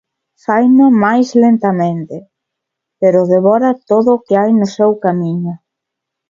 Faino 0.43 0.85
máis 1.03 1.27
lentamente, 1.45 2.15
pero 2.99 3.29
devora 3.33 3.71
todo 3.89 4.09
o 4.15 4.21
que 4.25 4.35
hai 4.41 4.51
no 4.59 4.67
seu 4.75 4.91
camiño. 5.05 5.53